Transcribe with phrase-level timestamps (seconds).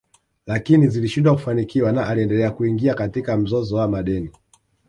[0.47, 4.31] Lakini zilishindwa kufanikiwa na aliendelea kuingia katika mzozo wa madeni